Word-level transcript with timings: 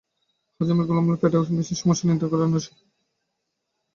হজমের 0.59 0.85
গোলমাল 0.87 1.13
ও 1.13 1.21
পেটে 1.21 1.37
গ্যাসের 1.49 1.79
সমস্যাও 1.81 2.05
নিয়ন্ত্রণ 2.05 2.29
করে 2.31 2.43
আনারস। 2.45 2.65